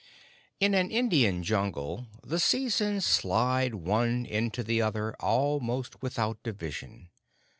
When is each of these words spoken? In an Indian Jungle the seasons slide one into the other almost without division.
In 0.59 0.73
an 0.73 0.89
Indian 0.89 1.43
Jungle 1.43 2.07
the 2.23 2.39
seasons 2.39 3.05
slide 3.05 3.75
one 3.75 4.25
into 4.25 4.63
the 4.63 4.81
other 4.81 5.15
almost 5.19 6.01
without 6.01 6.41
division. 6.41 7.09